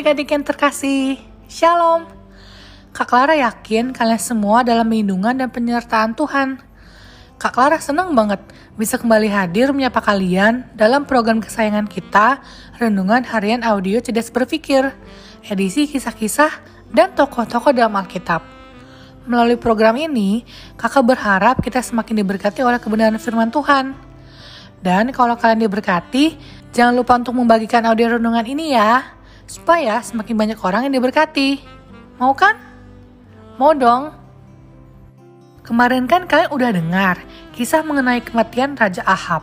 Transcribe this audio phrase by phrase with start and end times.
[0.00, 2.08] adik-adik yang terkasih, Shalom.
[2.96, 6.56] Kak Clara yakin kalian semua dalam lindungan dan penyertaan Tuhan.
[7.36, 8.40] Kak Clara senang banget
[8.80, 12.40] bisa kembali hadir menyapa kalian dalam program kesayangan kita,
[12.80, 14.88] Renungan Harian Audio Cerdas Berpikir,
[15.44, 16.48] edisi kisah-kisah
[16.88, 18.40] dan tokoh-tokoh dalam Alkitab.
[19.28, 20.48] Melalui program ini,
[20.80, 23.92] kakak berharap kita semakin diberkati oleh kebenaran firman Tuhan.
[24.80, 26.40] Dan kalau kalian diberkati,
[26.72, 29.19] jangan lupa untuk membagikan audio renungan ini ya
[29.50, 31.58] supaya semakin banyak orang yang diberkati.
[32.22, 32.54] Mau kan?
[33.58, 34.14] Mau dong?
[35.66, 37.18] Kemarin kan kalian udah dengar
[37.50, 39.42] kisah mengenai kematian Raja Ahab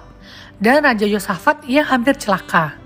[0.63, 2.79] dan Raja Yosafat yang hampir celaka.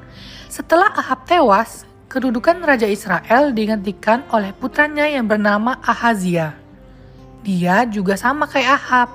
[0.50, 6.58] Setelah Ahab tewas, kedudukan Raja Israel digantikan oleh putranya yang bernama Ahazia.
[7.46, 9.10] Dia juga sama kayak Ahab,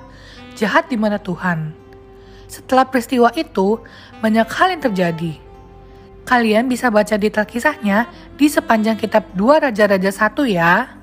[0.55, 1.75] jahat di mana Tuhan.
[2.47, 3.77] Setelah peristiwa itu,
[4.23, 5.46] banyak hal yang terjadi
[6.27, 8.03] Kalian bisa baca detail kisahnya
[8.35, 10.99] di sepanjang kitab dua Raja-Raja satu ya.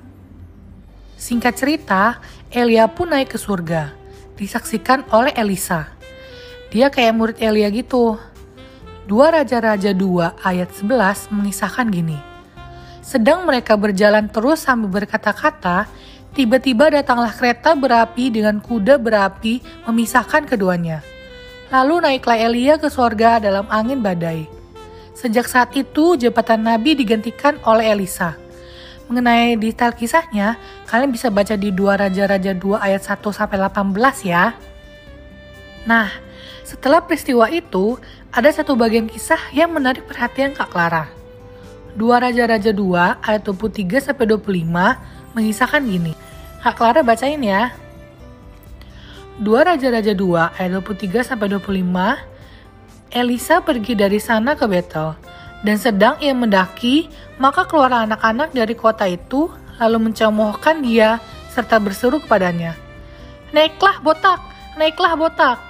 [1.17, 2.21] Singkat cerita,
[2.53, 3.89] Elia pun naik ke surga,
[4.37, 5.89] disaksikan oleh Elisa.
[6.69, 8.21] Dia kayak murid Elia gitu.
[9.09, 12.21] Dua Raja-Raja 2 ayat 11 mengisahkan gini.
[13.01, 15.89] Sedang mereka berjalan terus sambil berkata-kata,
[16.37, 19.57] tiba-tiba datanglah kereta berapi dengan kuda berapi
[19.89, 21.01] memisahkan keduanya.
[21.73, 24.54] Lalu naiklah Elia ke sorga dalam angin badai.
[25.25, 28.37] Sejak saat itu, jabatan Nabi digantikan oleh Elisa.
[29.09, 30.53] Mengenai detail kisahnya,
[30.85, 34.53] kalian bisa baca di 2 Raja-Raja 2 ayat 1 sampai 18 ya.
[35.89, 36.13] Nah,
[36.61, 37.97] setelah peristiwa itu,
[38.29, 41.09] ada satu bagian kisah yang menarik perhatian Kak Clara.
[41.97, 44.93] 2 Raja-Raja 2 ayat 23 sampai 25
[45.33, 46.13] mengisahkan gini.
[46.61, 47.73] Kak Clara bacain ya.
[49.41, 52.34] 2 Raja-Raja 2 ayat 23 sampai 25
[53.15, 55.15] Elisa pergi dari sana ke Betel,
[55.63, 57.07] dan sedang ia mendaki,
[57.39, 59.47] maka keluar anak-anak dari kota itu,
[59.79, 61.23] lalu mencemohkan dia,
[61.55, 62.75] serta berseru kepadanya,
[63.55, 64.43] Naiklah botak,
[64.75, 65.63] naiklah botak.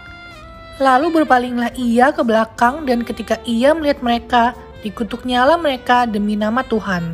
[0.81, 4.43] Lalu berpalinglah ia ke belakang dan ketika ia melihat mereka,
[4.81, 7.13] dikutuknyalah mereka demi nama Tuhan.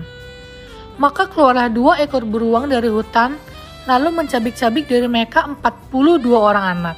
[0.96, 3.36] Maka keluarlah dua ekor beruang dari hutan,
[3.84, 6.98] lalu mencabik-cabik dari mereka empat puluh dua orang anak.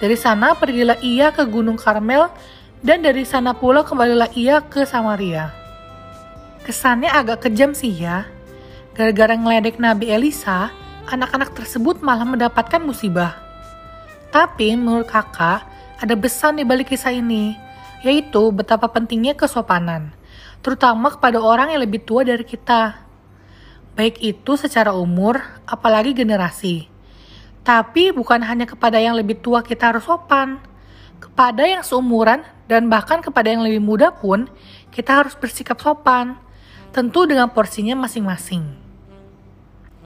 [0.00, 2.32] Dari sana pergilah ia ke Gunung Karmel
[2.84, 5.48] dan dari sana pula kembalilah ia ke Samaria.
[6.68, 8.28] Kesannya agak kejam sih ya.
[8.92, 10.68] Gara-gara ngeledek Nabi Elisa,
[11.08, 13.40] anak-anak tersebut malah mendapatkan musibah.
[14.28, 15.64] Tapi menurut kakak,
[15.96, 17.56] ada pesan di balik kisah ini,
[18.04, 20.12] yaitu betapa pentingnya kesopanan,
[20.60, 23.00] terutama kepada orang yang lebih tua dari kita.
[23.96, 26.86] Baik itu secara umur, apalagi generasi.
[27.64, 30.60] Tapi bukan hanya kepada yang lebih tua kita harus sopan,
[31.24, 34.44] kepada yang seumuran dan bahkan kepada yang lebih muda pun
[34.92, 36.36] kita harus bersikap sopan,
[36.92, 38.62] tentu dengan porsinya masing-masing.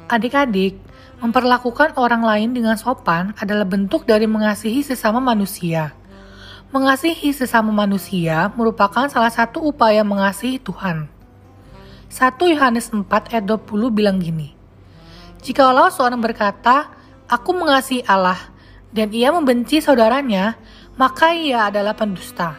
[0.08, 0.78] Adik-adik,
[1.18, 5.92] memperlakukan orang lain dengan sopan adalah bentuk dari mengasihi sesama manusia.
[6.70, 11.10] Mengasihi sesama manusia merupakan salah satu upaya mengasihi Tuhan.
[12.08, 14.56] 1 Yohanes 4 ayat 20 bilang gini,
[15.44, 16.88] Jikalau seorang berkata,
[17.28, 18.40] Aku mengasihi Allah,
[18.88, 20.56] dan ia membenci saudaranya,
[20.98, 22.58] maka ia adalah pendusta.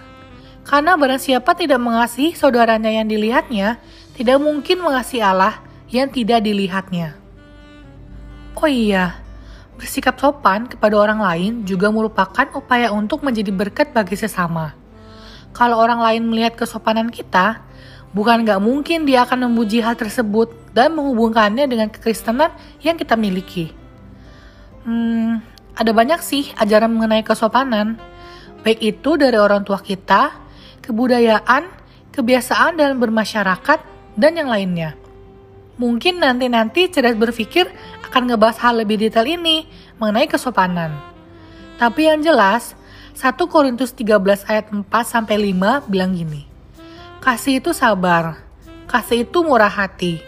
[0.63, 3.77] Karena barang siapa tidak mengasihi saudaranya yang dilihatnya,
[4.15, 5.59] tidak mungkin mengasihi Allah
[5.91, 7.19] yang tidak dilihatnya.
[8.55, 9.19] Oh iya,
[9.75, 14.75] bersikap sopan kepada orang lain juga merupakan upaya untuk menjadi berkat bagi sesama.
[15.55, 17.63] Kalau orang lain melihat kesopanan kita,
[18.13, 23.73] bukan gak mungkin dia akan memuji hal tersebut dan menghubungkannya dengan kekristenan yang kita miliki.
[24.85, 25.41] Hmm,
[25.73, 27.97] ada banyak sih ajaran mengenai kesopanan,
[28.69, 30.29] baik itu dari orang tua kita,
[30.85, 31.65] kebudayaan,
[32.13, 33.81] kebiasaan dalam bermasyarakat,
[34.13, 34.93] dan yang lainnya.
[35.81, 37.65] Mungkin nanti-nanti cerdas berpikir
[38.05, 39.65] akan ngebahas hal lebih detail ini
[39.97, 40.93] mengenai kesopanan.
[41.81, 42.77] Tapi yang jelas,
[43.17, 46.45] 1 Korintus 13 ayat 4 sampai 5 bilang gini.
[47.25, 48.37] Kasih itu sabar,
[48.85, 50.21] kasih itu murah hati.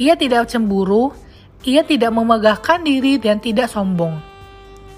[0.00, 1.12] Ia tidak cemburu,
[1.60, 4.31] ia tidak memegahkan diri dan tidak sombong.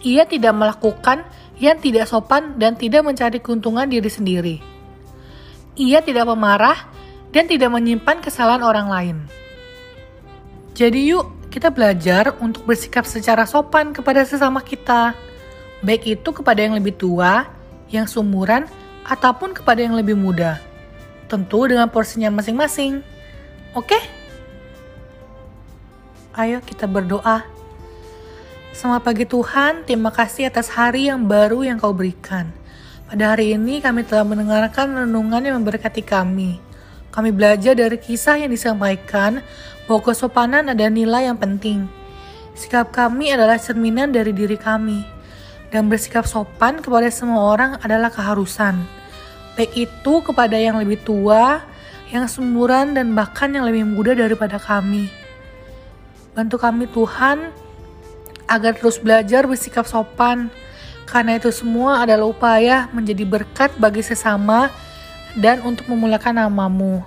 [0.05, 1.25] Ia tidak melakukan
[1.57, 4.57] yang tidak sopan dan tidak mencari keuntungan diri sendiri.
[5.81, 6.93] Ia tidak memarah
[7.33, 9.17] dan tidak menyimpan kesalahan orang lain.
[10.77, 15.17] Jadi yuk kita belajar untuk bersikap secara sopan kepada sesama kita,
[15.81, 17.47] baik itu kepada yang lebih tua,
[17.89, 18.67] yang sumuran,
[19.07, 20.59] ataupun kepada yang lebih muda.
[21.31, 23.01] Tentu dengan porsinya masing-masing.
[23.73, 23.97] Oke?
[26.35, 27.47] Ayo kita berdoa.
[28.75, 32.51] Selamat pagi Tuhan, terima kasih atas hari yang baru yang kau berikan.
[33.07, 36.59] Pada hari ini kami telah mendengarkan renungan yang memberkati kami.
[37.15, 39.47] Kami belajar dari kisah yang disampaikan
[39.87, 41.87] bahwa kesopanan ada nilai yang penting.
[42.59, 45.07] Sikap kami adalah cerminan dari diri kami.
[45.71, 48.83] Dan bersikap sopan kepada semua orang adalah keharusan.
[49.55, 51.63] Baik itu kepada yang lebih tua,
[52.11, 55.07] yang semuran dan bahkan yang lebih muda daripada kami.
[56.35, 57.63] Bantu kami Tuhan
[58.51, 60.49] agar terus belajar bersikap sopan,
[61.05, 64.73] karena itu semua adalah upaya menjadi berkat bagi sesama
[65.39, 67.05] dan untuk memuliakan namamu.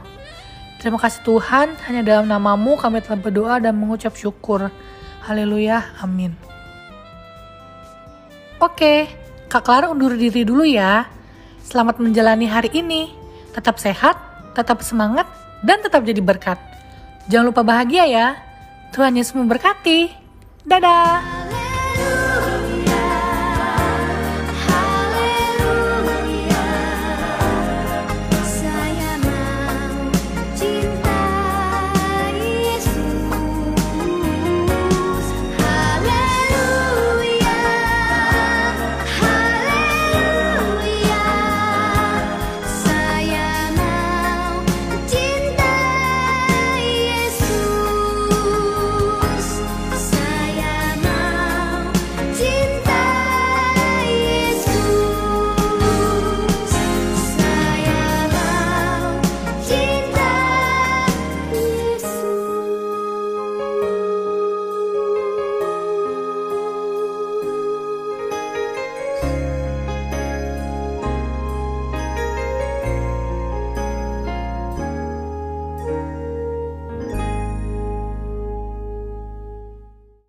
[0.78, 4.70] Terima kasih Tuhan, hanya dalam namamu kami telah berdoa dan mengucap syukur.
[5.26, 6.38] Haleluya, amin.
[8.62, 9.10] Oke,
[9.50, 11.10] Kak Clara undur diri dulu ya.
[11.66, 13.10] Selamat menjalani hari ini.
[13.54, 14.18] Tetap sehat,
[14.54, 15.26] tetap semangat,
[15.66, 16.62] dan tetap jadi berkat.
[17.28, 18.28] Jangan lupa bahagia ya.
[18.94, 20.27] Tuhan Yesus memberkati.
[20.68, 21.37] Dadah.